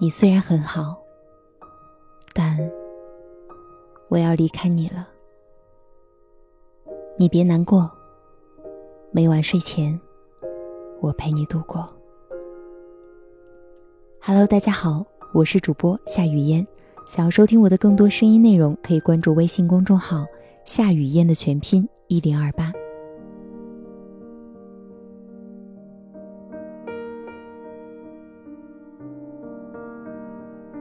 [0.00, 1.00] 你虽然很好，
[2.34, 2.58] 但
[4.10, 5.08] 我要离开你了。
[7.16, 7.88] 你别难过，
[9.12, 10.00] 每晚睡前
[11.00, 11.88] 我陪你度过。
[14.20, 16.66] Hello，大家好，我是主播夏雨嫣。
[17.06, 20.24] 想要收听我的更多声音内容，可以关注微信公众号
[20.64, 22.72] “夏雨嫣”的全拼一零二八。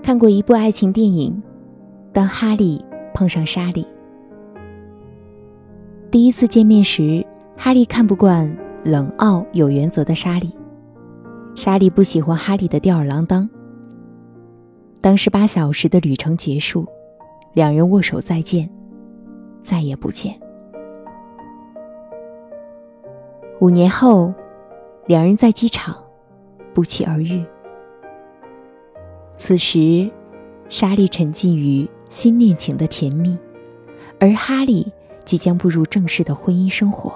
[0.03, 1.31] 看过一部爱情电影，
[2.13, 2.83] 《当哈利
[3.13, 3.83] 碰上莎莉》。
[6.11, 7.25] 第一次见面时，
[7.57, 10.53] 哈利看不惯冷傲有原则的莎莉，
[11.55, 13.49] 莎莉不喜欢哈利的吊儿郎当。
[14.99, 16.85] 当十八小时的旅程结束，
[17.53, 18.69] 两人握手再见，
[19.63, 20.39] 再也不见。
[23.59, 24.33] 五年后，
[25.05, 25.95] 两人在机场
[26.73, 27.45] 不期而遇。
[29.35, 30.09] 此时，
[30.69, 33.37] 莎莉沉浸于新恋情的甜蜜，
[34.19, 34.91] 而哈利
[35.25, 37.13] 即将步入正式的婚姻生活。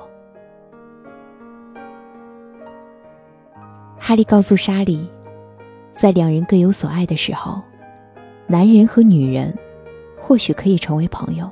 [3.98, 5.10] 哈利告诉莎莉，
[5.96, 7.60] 在两人各有所爱的时候，
[8.46, 9.52] 男人和女人
[10.16, 11.50] 或许可以成为朋友，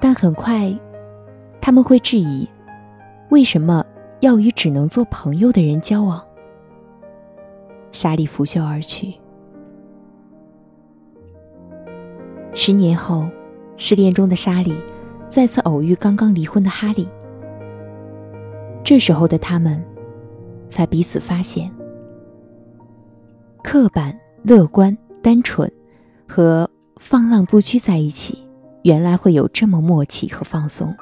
[0.00, 0.72] 但很快
[1.60, 2.48] 他们会质疑：
[3.30, 3.84] 为什么
[4.20, 6.24] 要与只能做朋友的人交往？
[7.92, 9.14] 莎莉拂袖而去。
[12.54, 13.26] 十年后，
[13.76, 14.74] 失恋中的莎莉
[15.28, 17.08] 再次偶遇刚刚离婚的哈利。
[18.84, 19.82] 这时候的他们，
[20.68, 21.70] 才彼此发现，
[23.62, 25.70] 刻板、乐观、单纯
[26.28, 28.45] 和放浪不羁在一起，
[28.86, 30.94] 原来会有这么默契和放松。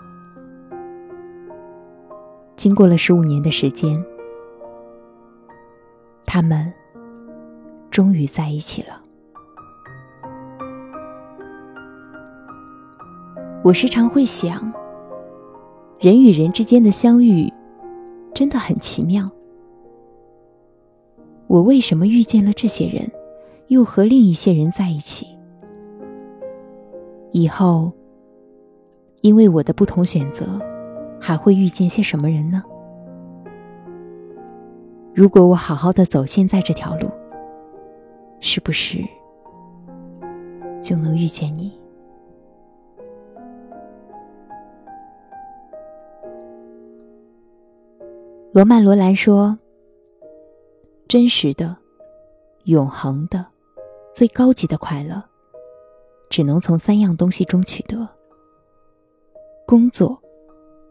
[2.57, 4.03] 经过了十五年的时间，
[6.25, 6.73] 他们。
[7.91, 9.01] 终于在一起了。
[13.63, 14.73] 我时常会想，
[16.01, 17.53] 人与人之间的相遇
[18.35, 19.31] 真的很奇妙。
[21.47, 23.09] 我为什么遇见了这些人，
[23.69, 25.34] 又和另一些人在一起？
[27.37, 27.93] 以后，
[29.21, 30.47] 因为我的不同选择，
[31.21, 32.63] 还会遇见些什么人呢？
[35.13, 37.11] 如果我好好的走现在这条路。
[38.47, 38.99] 是不是
[40.83, 41.73] 就能遇见你？
[48.53, 49.59] 罗曼·罗兰说
[51.09, 51.75] ：“真实的、
[52.65, 53.47] 永恒的、
[54.13, 55.25] 最高级的快乐，
[56.35, 58.09] 只能从三样东西中取得：
[59.65, 60.21] 工作、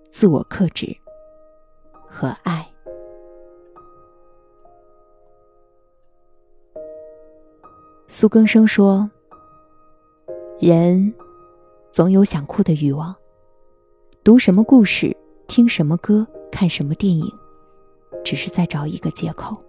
[0.09, 0.95] 自我克制
[2.07, 2.65] 和爱。”
[8.07, 9.11] 苏更生说
[10.61, 11.13] ：“人
[11.91, 13.13] 总有想哭的欲望，
[14.23, 15.13] 读什么故事，
[15.47, 17.29] 听什么歌，看什么电影，
[18.23, 19.61] 只是在找一个借口。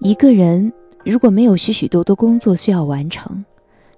[0.00, 0.72] 一个人
[1.04, 3.44] 如果没有许许多多工作需要完成，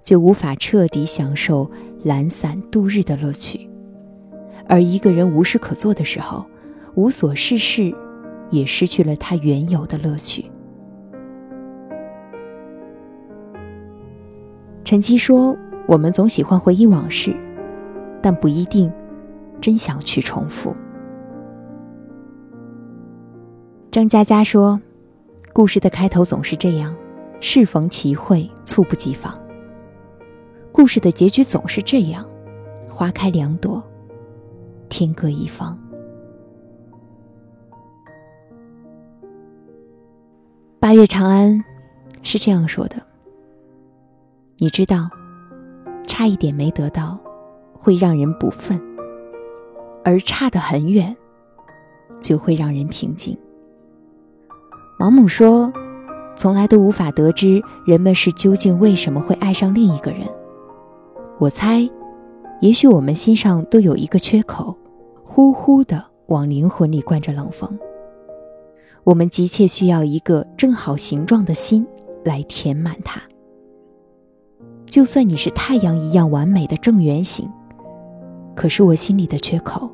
[0.01, 1.69] 就无法彻底享受
[2.03, 3.59] 懒散度日的乐趣；
[4.67, 6.45] 而一个人无事可做的时候，
[6.95, 7.93] 无所事事。”
[8.51, 10.43] 也失去了他原有的乐趣。
[14.83, 15.55] 陈七说
[15.87, 17.33] ：“我们总喜欢回忆往事，
[18.21, 18.91] 但不一定
[19.61, 20.75] 真想去重复。”
[23.89, 24.77] 张嘉佳说
[25.53, 26.95] ：“故事的开头总是这样，
[27.41, 29.37] 适逢其会，猝不及防。
[30.71, 32.25] 故事的结局总是这样，
[32.87, 33.83] 花开两朵，
[34.87, 35.77] 天各一方。”
[40.79, 41.61] 八月长安
[42.23, 42.95] 是这样说的
[44.57, 45.09] ：“你知道，
[46.07, 47.19] 差一点没得到，
[47.73, 48.79] 会让人不忿；
[50.05, 51.13] 而差得很远，
[52.21, 53.37] 就会让人平静。”
[55.01, 55.73] 毛姆说
[56.37, 60.27] ：“从来都无法得知人们是究竟为什么会爱上另一个人。
[61.39, 61.89] 我猜，
[62.59, 64.77] 也许我们心上都有一个缺口，
[65.23, 67.67] 呼呼的往灵魂里灌着冷风。”
[69.03, 71.83] 我们急切需要一个正好形状的心
[72.23, 73.19] 来填满它。
[74.85, 77.49] 就算你是太阳一样完美的正圆形，
[78.55, 79.89] 可是我心里的缺口，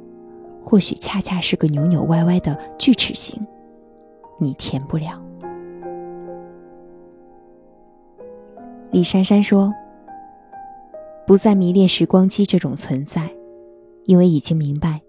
[0.61, 3.39] 或许恰恰是个扭扭歪歪的锯齿形，
[4.37, 5.21] 你填不了。
[8.91, 9.73] 李珊珊说
[11.27, 13.29] ：“不再迷恋时光机这种存在，
[14.05, 15.01] 因为已经明白，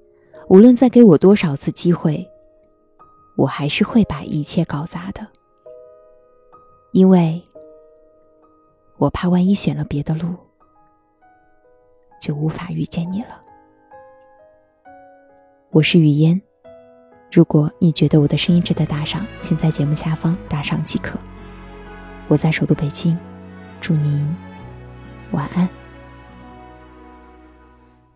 [0.49, 2.29] 无论再给我多少次机会，
[3.37, 5.27] 我还是会把一切搞砸的。
[6.93, 7.41] 因为
[8.97, 10.35] 我怕万一选了别的路，
[12.21, 13.43] 就无法遇见你了。”
[15.71, 16.41] 我是雨嫣，
[17.31, 21.19] 如果你觉得我的声音值得打赏，请在节目下方打赏即可。
[22.27, 23.17] 我在首都北京。
[23.81, 24.37] 祝您
[25.31, 25.69] 晚安。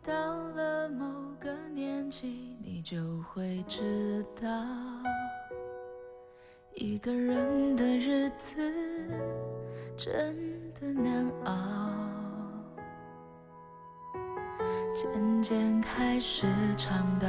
[0.04, 0.12] 到
[0.56, 1.06] 了某
[1.38, 4.48] 个年纪，你就会知道，
[6.74, 8.56] 一个人的日子
[9.96, 10.36] 真
[10.74, 11.90] 的难熬。
[14.92, 16.44] 渐渐开始
[16.76, 17.28] 尝到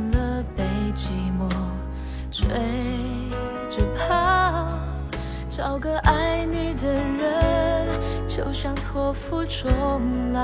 [5.53, 7.85] 找个爱你的人。
[8.25, 9.69] 就像托付终
[10.31, 10.39] 老，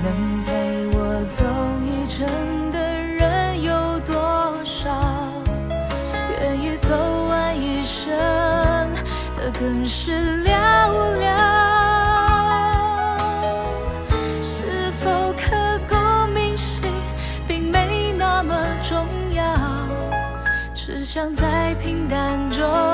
[0.00, 1.44] 能陪我走
[1.84, 2.24] 一程
[2.70, 4.14] 的人有多
[4.62, 4.88] 少？
[6.40, 6.94] 愿意走
[7.28, 8.14] 完一生
[9.36, 10.52] 的更是寥
[11.18, 11.26] 寥。
[14.40, 15.96] 是否刻骨
[16.32, 16.82] 铭心，
[17.48, 19.42] 并没那么重要，
[20.72, 21.63] 只想在
[22.14, 22.93] 感觉。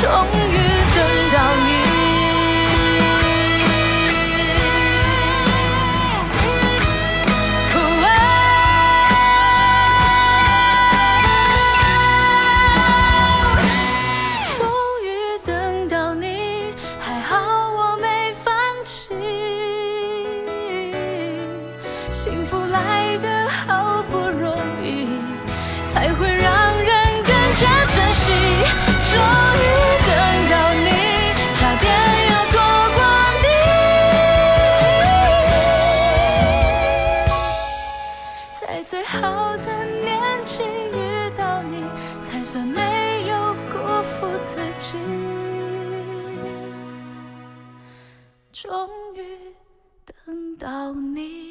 [0.00, 0.56] 终于
[0.94, 0.98] 等
[1.32, 1.36] 到
[1.66, 1.68] 你。
[14.56, 14.56] 终
[15.04, 15.06] 于
[15.44, 17.36] 等到你还好
[17.70, 19.12] 我没放弃。
[22.08, 25.08] 幸福来得好不容易
[25.86, 26.37] 才会
[50.58, 51.47] 到你。